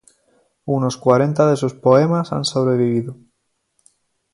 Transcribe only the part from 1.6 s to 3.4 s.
poemas han sobrevivido.